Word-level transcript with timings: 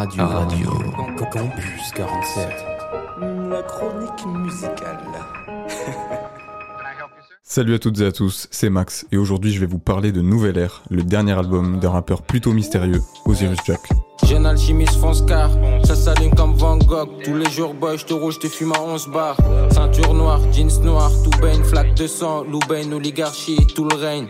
radio. 0.00 0.26
radio. 0.26 0.70
Campus 1.30 1.92
47. 1.94 2.48
La 3.50 3.62
chronique 3.62 4.26
musicale. 4.26 4.98
Salut 7.42 7.74
à 7.74 7.78
toutes 7.78 8.00
et 8.00 8.06
à 8.06 8.12
tous, 8.12 8.48
c'est 8.50 8.70
Max 8.70 9.06
et 9.12 9.18
aujourd'hui 9.18 9.52
je 9.52 9.60
vais 9.60 9.66
vous 9.66 9.78
parler 9.78 10.12
de 10.12 10.22
Nouvelle 10.22 10.56
Air, 10.56 10.82
le 10.88 11.02
dernier 11.02 11.32
album 11.32 11.80
d'un 11.80 11.90
rappeur 11.90 12.22
plutôt 12.22 12.52
mystérieux, 12.52 13.02
Osiris 13.26 13.58
Jack. 13.66 13.80
Jeune 14.24 14.46
alchimiste 14.46 14.94
fonce 14.94 15.22
car 15.26 15.50
ça 15.84 15.96
s'allume 15.96 16.32
comme 16.34 16.54
Van 16.54 16.78
Gogh. 16.78 17.08
Tous 17.24 17.34
les 17.34 17.50
jours, 17.50 17.74
boy, 17.74 17.98
je 17.98 18.06
te 18.06 18.14
rouge, 18.14 18.38
te 18.38 18.46
fume 18.46 18.72
à 18.72 18.80
11 18.80 19.08
bars. 19.08 19.36
Ceinture 19.72 20.14
noire, 20.14 20.40
jeans 20.52 20.80
noirs, 20.82 21.10
tout 21.24 21.40
baigne, 21.40 21.64
flaque 21.64 21.94
de 21.94 22.06
sang, 22.06 22.44
Loubain, 22.44 22.92
oligarchie, 22.92 23.66
tout 23.74 23.84
le 23.84 23.96
règne. 23.96 24.28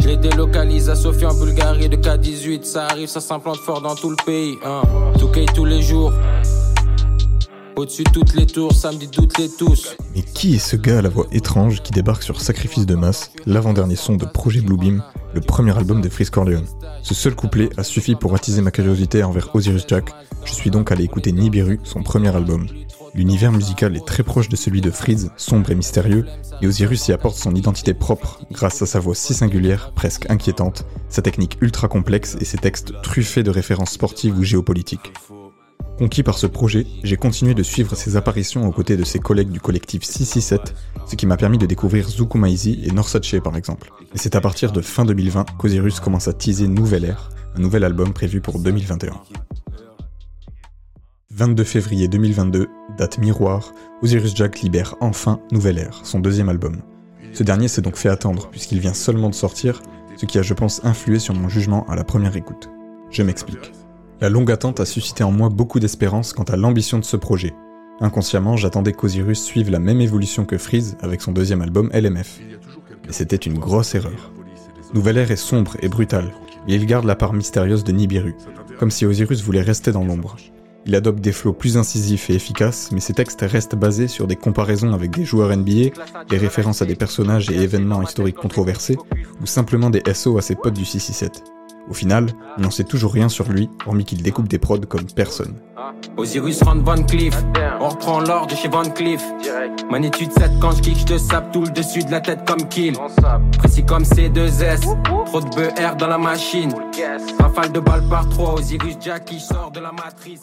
Je 0.00 0.08
les 0.08 0.16
délocalise 0.16 0.90
à 0.90 0.94
Sofia 0.94 1.30
en 1.30 1.34
Bulgarie 1.34 1.88
de 1.88 1.96
K18. 1.96 2.64
Ça 2.64 2.86
arrive, 2.86 3.08
ça 3.08 3.20
s'implante 3.20 3.58
fort 3.58 3.80
dans 3.80 3.94
tout 3.94 4.10
le 4.10 4.16
pays. 4.24 4.56
Hein. 4.64 4.82
Tout 5.18 5.30
tous 5.54 5.64
les 5.64 5.82
jours. 5.82 6.12
Au-dessus 7.76 8.04
de 8.04 8.10
toutes 8.10 8.34
les 8.34 8.46
tours, 8.46 8.74
samedi 8.74 9.08
toutes 9.08 9.38
les 9.38 9.48
tous. 9.48 9.96
Mais 10.14 10.22
qui 10.22 10.56
est 10.56 10.58
ce 10.58 10.76
gars 10.76 10.98
à 10.98 11.02
la 11.02 11.08
voix 11.08 11.26
étrange 11.32 11.82
qui 11.82 11.90
débarque 11.92 12.22
sur 12.22 12.40
Sacrifice 12.40 12.84
de 12.84 12.94
masse, 12.94 13.32
l'avant-dernier 13.46 13.96
son 13.96 14.16
de 14.16 14.26
Projet 14.26 14.60
Bluebeam, 14.60 15.02
le 15.34 15.40
premier 15.40 15.76
album 15.76 16.02
de 16.02 16.08
Freeze 16.10 16.28
Corleone 16.28 16.66
Ce 17.02 17.14
seul 17.14 17.34
couplet 17.34 17.70
a 17.78 17.82
suffi 17.82 18.14
pour 18.14 18.34
attiser 18.34 18.60
ma 18.60 18.70
curiosité 18.70 19.24
envers 19.24 19.54
Osiris 19.54 19.86
Jack. 19.88 20.10
Je 20.44 20.52
suis 20.52 20.70
donc 20.70 20.92
allé 20.92 21.04
écouter 21.04 21.32
Nibiru, 21.32 21.80
son 21.82 22.02
premier 22.02 22.34
album. 22.34 22.66
L'univers 23.14 23.52
musical 23.52 23.94
est 23.94 24.06
très 24.06 24.22
proche 24.22 24.48
de 24.48 24.56
celui 24.56 24.80
de 24.80 24.90
Freeze, 24.90 25.32
sombre 25.36 25.70
et 25.70 25.74
mystérieux, 25.74 26.24
et 26.62 26.66
Osiris 26.66 27.08
y 27.08 27.12
apporte 27.12 27.36
son 27.36 27.54
identité 27.54 27.92
propre 27.92 28.40
grâce 28.50 28.80
à 28.80 28.86
sa 28.86 29.00
voix 29.00 29.14
si 29.14 29.34
singulière, 29.34 29.92
presque 29.92 30.30
inquiétante, 30.30 30.86
sa 31.10 31.20
technique 31.20 31.58
ultra 31.60 31.88
complexe 31.88 32.38
et 32.40 32.46
ses 32.46 32.56
textes 32.56 32.94
truffés 33.02 33.42
de 33.42 33.50
références 33.50 33.92
sportives 33.92 34.38
ou 34.38 34.44
géopolitiques. 34.44 35.12
Conquis 35.98 36.22
par 36.22 36.38
ce 36.38 36.46
projet, 36.46 36.86
j'ai 37.04 37.18
continué 37.18 37.52
de 37.52 37.62
suivre 37.62 37.94
ses 37.96 38.16
apparitions 38.16 38.66
aux 38.66 38.72
côtés 38.72 38.96
de 38.96 39.04
ses 39.04 39.18
collègues 39.18 39.50
du 39.50 39.60
collectif 39.60 40.04
667, 40.04 40.74
ce 41.06 41.14
qui 41.14 41.26
m'a 41.26 41.36
permis 41.36 41.58
de 41.58 41.66
découvrir 41.66 42.08
Zukumaizi 42.08 42.82
et 42.82 42.92
Norsace 42.92 43.34
par 43.44 43.56
exemple. 43.58 43.92
Et 44.14 44.18
c'est 44.18 44.36
à 44.36 44.40
partir 44.40 44.72
de 44.72 44.80
fin 44.80 45.04
2020 45.04 45.44
qu'Osiris 45.58 46.00
commence 46.00 46.28
à 46.28 46.32
teaser 46.32 46.66
Nouvelle 46.66 47.04
Ère, 47.04 47.28
un 47.56 47.60
nouvel 47.60 47.84
album 47.84 48.14
prévu 48.14 48.40
pour 48.40 48.58
2021. 48.58 49.12
22 51.34 51.64
février 51.64 52.08
2022, 52.08 52.68
date 52.98 53.16
miroir, 53.16 53.72
Osiris 54.02 54.36
Jack 54.36 54.60
libère 54.60 54.96
enfin 55.00 55.40
Nouvelle 55.50 55.78
Ère, 55.78 55.98
son 56.04 56.20
deuxième 56.20 56.50
album. 56.50 56.82
Ce 57.32 57.42
dernier 57.42 57.68
s'est 57.68 57.80
donc 57.80 57.96
fait 57.96 58.10
attendre 58.10 58.50
puisqu'il 58.50 58.80
vient 58.80 58.92
seulement 58.92 59.30
de 59.30 59.34
sortir, 59.34 59.80
ce 60.18 60.26
qui 60.26 60.38
a 60.38 60.42
je 60.42 60.52
pense 60.52 60.84
influé 60.84 61.18
sur 61.18 61.32
mon 61.32 61.48
jugement 61.48 61.88
à 61.88 61.96
la 61.96 62.04
première 62.04 62.36
écoute. 62.36 62.68
Je 63.10 63.22
m'explique. 63.22 63.72
La 64.20 64.28
longue 64.28 64.52
attente 64.52 64.78
a 64.78 64.84
suscité 64.84 65.24
en 65.24 65.32
moi 65.32 65.48
beaucoup 65.48 65.80
d'espérance 65.80 66.34
quant 66.34 66.42
à 66.42 66.56
l'ambition 66.56 66.98
de 66.98 67.04
ce 67.04 67.16
projet. 67.16 67.54
Inconsciemment, 68.00 68.58
j'attendais 68.58 68.92
qu'Osiris 68.92 69.42
suive 69.42 69.70
la 69.70 69.78
même 69.78 70.02
évolution 70.02 70.44
que 70.44 70.58
Freeze 70.58 70.98
avec 71.00 71.22
son 71.22 71.32
deuxième 71.32 71.62
album 71.62 71.90
LMF. 71.94 72.40
Mais 73.06 73.12
c'était 73.12 73.36
une 73.36 73.58
grosse 73.58 73.94
erreur. 73.94 74.32
Nouvelle 74.92 75.16
Ère 75.16 75.30
est 75.30 75.36
sombre 75.36 75.78
et 75.80 75.88
brutale, 75.88 76.30
mais 76.66 76.74
il 76.74 76.84
garde 76.84 77.06
la 77.06 77.16
part 77.16 77.32
mystérieuse 77.32 77.84
de 77.84 77.92
Nibiru, 77.92 78.34
comme 78.78 78.90
si 78.90 79.06
Osiris 79.06 79.40
voulait 79.40 79.62
rester 79.62 79.92
dans 79.92 80.04
l'ombre. 80.04 80.36
Il 80.84 80.94
adopte 80.96 81.20
des 81.20 81.32
flots 81.32 81.52
plus 81.52 81.76
incisifs 81.76 82.28
et 82.30 82.34
efficaces, 82.34 82.90
mais 82.92 83.00
ses 83.00 83.12
textes 83.12 83.42
restent 83.42 83.76
basés 83.76 84.08
sur 84.08 84.26
des 84.26 84.36
comparaisons 84.36 84.92
avec 84.92 85.10
des 85.10 85.24
joueurs 85.24 85.56
NBA, 85.56 85.90
des 86.28 86.38
références 86.38 86.82
à 86.82 86.86
des 86.86 86.96
personnages 86.96 87.50
et 87.50 87.62
événements 87.62 88.02
historiques 88.02 88.36
controversés, 88.36 88.98
ou 89.40 89.46
simplement 89.46 89.90
des 89.90 90.02
SO 90.12 90.38
à 90.38 90.42
ses 90.42 90.56
potes 90.56 90.74
du 90.74 90.84
667. 90.84 91.44
Au 91.88 91.94
final, 91.94 92.26
on 92.58 92.62
n'en 92.62 92.70
sait 92.70 92.84
toujours 92.84 93.12
rien 93.12 93.28
sur 93.28 93.48
lui, 93.48 93.68
hormis 93.86 94.04
qu'il 94.04 94.22
découpe 94.22 94.48
des 94.48 94.58
prods 94.58 94.78
comme 94.88 95.06
personne. 95.06 95.54
Osiris 96.16 96.62
Van 96.62 96.76
Van 96.76 97.02
Cliff, 97.02 97.36
on 97.80 97.88
reprend 97.88 98.20
l'ordre 98.20 98.48
de 98.48 98.54
chez 98.54 98.68
Van 98.68 98.82
Cliff. 98.82 99.22
Magnitude 99.90 100.32
7 100.32 100.52
quand 100.60 100.72
je 100.72 100.82
kick, 100.82 100.98
je 100.98 101.04
te 101.04 101.18
sape 101.18 101.52
tout 101.52 101.62
le 101.62 101.70
dessus 101.70 102.04
de 102.04 102.10
la 102.10 102.20
tête 102.20 102.44
comme 102.46 102.68
kill. 102.68 102.96
Précis 103.58 103.84
comme 103.84 104.04
C2S, 104.04 104.80
trop 105.26 105.40
de 105.40 105.48
BR 105.48 105.96
dans 105.96 106.08
la 106.08 106.18
machine. 106.18 106.72
Rafale 107.40 107.72
de 107.72 107.80
balles 107.80 108.08
par 108.08 108.28
3, 108.28 108.54
Osiris 108.54 108.96
Jack 109.00 109.24
qui 109.24 109.40
sort 109.40 109.72
de 109.72 109.80
la 109.80 109.92
matrice. 109.92 110.42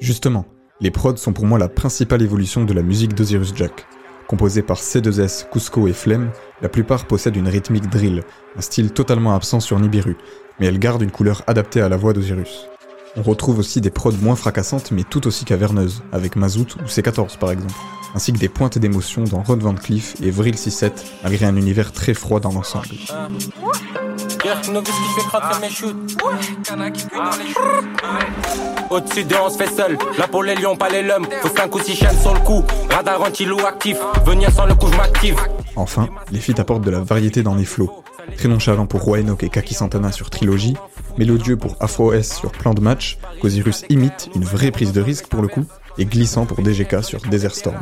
Justement, 0.00 0.46
les 0.80 0.90
prods 0.90 1.16
sont 1.16 1.32
pour 1.32 1.46
moi 1.46 1.58
la 1.58 1.68
principale 1.68 2.22
évolution 2.22 2.64
de 2.64 2.72
la 2.72 2.82
musique 2.82 3.14
d'Osiris 3.14 3.52
Jack. 3.54 3.86
Composés 4.28 4.62
par 4.62 4.78
C2S, 4.78 5.48
Cusco 5.50 5.88
et 5.88 5.92
Flemme, 5.92 6.30
la 6.62 6.68
plupart 6.68 7.06
possèdent 7.06 7.36
une 7.36 7.48
rythmique 7.48 7.90
drill, 7.90 8.22
un 8.56 8.60
style 8.60 8.92
totalement 8.92 9.34
absent 9.34 9.60
sur 9.60 9.78
Nibiru, 9.78 10.16
mais 10.58 10.66
elles 10.66 10.78
gardent 10.78 11.02
une 11.02 11.10
couleur 11.10 11.42
adaptée 11.46 11.80
à 11.80 11.88
la 11.88 11.96
voix 11.96 12.12
d'Osiris. 12.12 12.66
On 13.16 13.22
retrouve 13.22 13.58
aussi 13.58 13.80
des 13.80 13.90
prods 13.90 14.12
moins 14.22 14.36
fracassantes 14.36 14.92
mais 14.92 15.02
tout 15.02 15.26
aussi 15.26 15.44
caverneuses, 15.44 16.02
avec 16.12 16.36
Mazout 16.36 16.76
ou 16.76 16.86
C14 16.86 17.38
par 17.38 17.50
exemple, 17.50 17.74
ainsi 18.14 18.32
que 18.32 18.38
des 18.38 18.48
pointes 18.48 18.78
d'émotion 18.78 19.24
dans 19.24 19.42
Rod 19.42 19.60
Van 19.60 19.74
Cleef 19.74 20.14
et 20.22 20.30
Vril 20.30 20.54
6-7, 20.54 20.92
malgré 21.24 21.46
un 21.46 21.56
univers 21.56 21.92
très 21.92 22.14
froid 22.14 22.38
dans 22.38 22.52
l'ensemble. 22.52 22.86
Au-dessus 28.90 29.24
de 29.24 29.34
on 29.36 29.50
se 29.50 29.56
fait 29.56 29.70
seul. 29.70 29.96
Là 30.18 30.26
pour 30.26 30.42
les 30.42 30.54
lions, 30.56 30.76
pas 30.76 30.88
les 30.88 31.02
lums. 31.02 31.26
Faut 31.42 31.48
5 31.48 31.74
ou 31.74 31.78
6 31.78 31.94
chaînes 31.94 32.20
sur 32.20 32.34
le 32.34 32.40
coup. 32.40 32.64
Radar 32.90 33.22
anti-loup 33.22 33.64
actif. 33.66 33.96
Venir 34.26 34.50
sans 34.50 34.66
le 34.66 34.74
coup, 34.74 34.88
je 34.90 34.96
m'active. 34.96 35.36
Enfin, 35.76 36.08
les 36.32 36.40
feats 36.40 36.60
apportent 36.60 36.84
de 36.84 36.90
la 36.90 37.00
variété 37.00 37.42
dans 37.42 37.54
les 37.54 37.64
flots. 37.64 38.02
Très 38.36 38.48
nonchalant 38.48 38.86
pour 38.86 39.02
Roy 39.02 39.20
et 39.20 39.48
Kaki 39.48 39.74
Santana 39.74 40.12
sur 40.12 40.30
Trilogy, 40.30 40.76
mélodieux 41.18 41.56
pour 41.56 41.76
Afro 41.80 42.12
S 42.12 42.36
sur 42.38 42.52
Plan 42.52 42.74
de 42.74 42.80
Match, 42.80 43.18
qu'Osiris 43.40 43.84
imite 43.88 44.28
une 44.34 44.44
vraie 44.44 44.70
prise 44.70 44.92
de 44.92 45.00
risque 45.00 45.26
pour 45.26 45.42
le 45.42 45.48
coup, 45.48 45.64
et 45.98 46.04
glissant 46.04 46.46
pour 46.46 46.62
DGK 46.62 47.02
sur 47.02 47.20
Desert 47.22 47.54
Storm. 47.54 47.80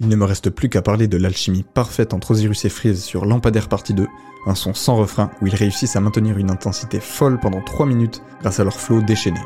Il 0.00 0.08
ne 0.08 0.16
me 0.16 0.24
reste 0.24 0.50
plus 0.50 0.68
qu'à 0.68 0.82
parler 0.82 1.06
de 1.06 1.16
l'alchimie 1.16 1.64
parfaite 1.74 2.14
entre 2.14 2.32
Osiris 2.32 2.64
et 2.64 2.68
Freeze 2.68 3.04
sur 3.04 3.24
Lampadaire 3.24 3.68
Partie 3.68 3.94
2, 3.94 4.08
un 4.46 4.54
son 4.54 4.74
sans 4.74 4.96
refrain 4.96 5.30
où 5.40 5.46
ils 5.46 5.54
réussissent 5.54 5.96
à 5.96 6.00
maintenir 6.00 6.38
une 6.38 6.50
intensité 6.50 6.98
folle 7.00 7.38
pendant 7.38 7.60
3 7.62 7.86
minutes 7.86 8.22
grâce 8.40 8.58
à 8.58 8.64
leur 8.64 8.74
flow 8.74 9.00
déchaîné. 9.00 9.40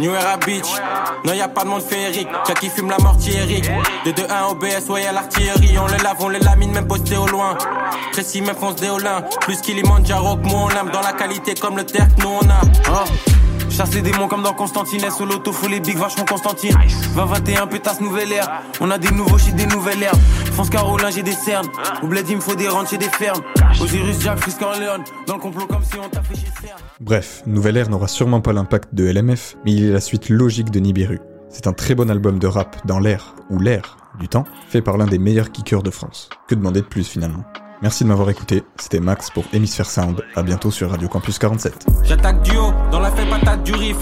New 0.00 0.12
Era 0.12 0.36
Beach, 0.38 0.66
non 1.24 1.34
y 1.34 1.40
a 1.40 1.46
pas 1.46 1.62
de 1.62 1.68
monde 1.68 1.82
féerique, 1.82 2.26
Jack 2.46 2.58
qui 2.58 2.68
fume 2.68 2.90
la 2.90 2.98
mortiérie. 2.98 3.62
De 4.04 4.10
2-1 4.10 4.50
OBS, 4.50 4.90
ouais 4.90 5.02
y'a 5.02 5.12
l'artillerie, 5.12 5.78
on 5.78 5.86
les 5.86 6.02
lave, 6.02 6.16
on 6.18 6.28
les 6.30 6.40
lamine, 6.40 6.72
même 6.72 6.88
posté 6.88 7.16
au 7.16 7.28
loin. 7.28 7.56
Précis, 8.10 8.42
même 8.42 8.56
fonce 8.56 8.76
déolin, 8.76 9.22
plus 9.42 9.60
qu'il 9.60 9.78
y 9.78 9.82
Manjaro 9.84 10.36
que 10.36 10.46
moi 10.46 10.68
on 10.68 10.90
dans 10.90 11.00
la 11.00 11.12
qualité 11.12 11.54
comme 11.54 11.76
le 11.76 11.84
terre 11.84 12.08
que 12.16 12.22
nous 12.22 12.28
on 12.42 12.48
a. 12.48 12.60
Oh. 12.90 13.43
Chasse 13.74 13.92
les 13.92 14.02
démons 14.02 14.28
comme 14.28 14.44
dans 14.44 14.52
Constantine, 14.52 15.00
sous 15.10 15.26
l'auto, 15.26 15.50
faut 15.52 15.66
les 15.66 15.80
big 15.80 15.96
vachement 15.96 16.24
Constantine. 16.24 16.76
20-21, 17.16 17.68
pétasse 17.68 18.00
nouvelle 18.00 18.30
ère. 18.30 18.62
On 18.80 18.88
a 18.88 18.98
des 18.98 19.10
nouveaux 19.10 19.36
shit, 19.36 19.56
des 19.56 19.66
nouvelles 19.66 20.00
herbes. 20.00 20.20
France 20.52 20.70
Carolin, 20.70 21.10
j'ai 21.10 21.24
des 21.24 21.32
cernes. 21.32 21.66
Au 22.00 22.06
bled, 22.06 22.24
faut 22.40 22.54
des 22.54 22.68
ranchs 22.68 22.92
et 22.92 22.98
des 22.98 23.08
fermes. 23.08 23.42
Osiris, 23.80 24.20
Jack, 24.20 24.38
Léon. 24.78 25.02
Dans 25.26 25.34
le 25.34 25.40
complot 25.40 25.66
comme 25.66 25.82
si 25.82 25.98
on 25.98 26.08
t'a 26.08 26.22
fait 26.22 26.36
chez. 26.36 26.46
Bref, 27.00 27.42
Nouvelle 27.46 27.76
Ère 27.76 27.90
n'aura 27.90 28.06
sûrement 28.06 28.40
pas 28.40 28.52
l'impact 28.52 28.94
de 28.94 29.10
LMF, 29.10 29.56
mais 29.64 29.72
il 29.72 29.86
est 29.86 29.92
la 29.92 30.00
suite 30.00 30.28
logique 30.28 30.70
de 30.70 30.78
Nibiru. 30.78 31.18
C'est 31.48 31.66
un 31.66 31.72
très 31.72 31.96
bon 31.96 32.08
album 32.08 32.38
de 32.38 32.46
rap 32.46 32.76
dans 32.86 33.00
l'air, 33.00 33.34
ou 33.50 33.58
l'air, 33.58 33.96
du 34.20 34.28
temps, 34.28 34.44
fait 34.68 34.82
par 34.82 34.98
l'un 34.98 35.06
des 35.06 35.18
meilleurs 35.18 35.50
kickers 35.50 35.82
de 35.82 35.90
France. 35.90 36.28
Que 36.46 36.54
demander 36.54 36.80
de 36.80 36.86
plus 36.86 37.08
finalement? 37.08 37.42
Merci 37.82 38.04
de 38.04 38.08
m'avoir 38.08 38.30
écouté, 38.30 38.64
c'était 38.76 39.00
Max 39.00 39.30
pour 39.30 39.44
Hémisphère 39.52 39.86
Sound, 39.86 40.22
à 40.36 40.42
bientôt 40.42 40.70
sur 40.70 40.90
Radio 40.90 41.08
Campus 41.08 41.38
47. 41.38 41.86
J'attaque 42.02 42.42
duo, 42.42 42.72
dans 42.90 43.00
la 43.00 43.10
fait 43.10 43.28
patate 43.28 43.62
du 43.62 43.74
riff. 43.74 43.98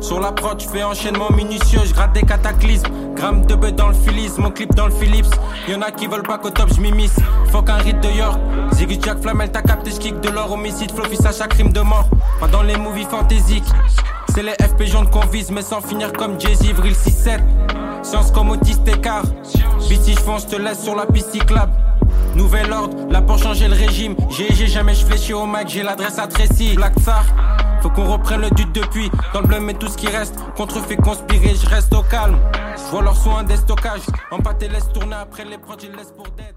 Sur 0.00 0.20
la 0.20 0.32
prod, 0.32 0.60
je 0.60 0.68
fais 0.68 0.82
enchaînement 0.82 1.30
minutieux, 1.30 1.80
je 1.86 1.94
gratte 1.94 2.12
des 2.12 2.22
cataclysmes. 2.22 3.14
Gramme 3.14 3.46
de 3.46 3.54
bœuf 3.54 3.72
dans 3.72 3.88
le 3.88 3.94
filis, 3.94 4.30
mon 4.38 4.50
clip 4.50 4.74
dans 4.74 4.86
le 4.86 4.92
Philips. 4.92 5.32
Y'en 5.68 5.80
a 5.80 5.90
qui 5.90 6.06
veulent 6.06 6.24
pas 6.24 6.36
qu'au 6.36 6.50
top, 6.50 6.68
je 6.74 6.80
m'immisce. 6.80 7.16
Faut 7.50 7.62
qu'un 7.62 7.76
rite 7.76 8.00
de 8.02 8.10
York. 8.10 8.38
Ziggy 8.72 9.00
Jack 9.00 9.22
Flamel, 9.22 9.50
t'as 9.50 9.62
capté, 9.62 9.92
kick 9.92 10.20
de 10.20 10.28
l'or, 10.28 10.52
homicide, 10.52 10.92
flofis 10.92 11.26
à 11.26 11.32
chaque 11.32 11.50
crime 11.50 11.72
de 11.72 11.80
mort. 11.80 12.08
Pas 12.40 12.48
dans 12.48 12.62
les 12.62 12.76
movies 12.76 13.06
fantaisiques. 13.06 13.64
C'est 14.34 14.42
les 14.42 14.52
FP 14.52 14.84
jaunes 14.84 15.08
qu'on 15.08 15.24
vise, 15.26 15.50
mais 15.50 15.62
sans 15.62 15.80
finir 15.80 16.12
comme 16.12 16.38
Jay-Z, 16.38 16.72
Vril 16.72 16.92
6-7. 16.92 17.40
Science 18.02 18.30
comme 18.32 18.50
autiste 18.50 18.86
écart. 18.86 19.24
Vite 19.88 20.02
si 20.02 20.12
je 20.12 20.20
fonce, 20.20 20.42
je 20.42 20.56
te 20.56 20.60
laisse 20.60 20.82
sur 20.82 20.94
la 20.94 21.06
piste 21.06 21.30
cyclable. 21.32 21.72
Nouvel 22.36 22.72
ordre, 22.72 22.96
là 23.10 23.22
pour 23.22 23.38
changer 23.38 23.68
le 23.68 23.74
régime. 23.74 24.16
J'ai 24.30 24.66
jamais 24.66 24.94
je 24.94 25.04
fléchis 25.04 25.32
au 25.32 25.46
Mac, 25.46 25.68
j'ai 25.68 25.82
l'adresse 25.82 26.18
à 26.18 26.26
Tracy. 26.26 26.74
Black 26.74 26.94
Tsar, 26.98 27.24
faut 27.80 27.90
qu'on 27.90 28.10
reprenne 28.10 28.40
le 28.40 28.50
dude 28.50 28.72
depuis. 28.72 29.10
Dans 29.32 29.40
le 29.40 29.46
bleu, 29.46 29.72
tout 29.74 29.88
ce 29.88 29.96
qui 29.96 30.08
reste. 30.08 30.34
Contrefait 30.56 30.96
conspirer, 30.96 31.54
je 31.54 31.68
reste 31.68 31.92
au 31.94 32.02
calme. 32.02 32.38
Je 32.76 32.90
vois 32.90 33.02
leur 33.02 33.16
soin 33.16 33.44
des 33.44 33.56
stockages. 33.56 34.06
Empâté 34.30 34.68
laisse 34.68 34.88
tourner 34.92 35.16
après 35.16 35.44
les 35.44 35.58
prods, 35.58 35.76
ils 35.82 35.92
laissent 35.92 36.12
pour 36.16 36.26
dead. 36.36 36.54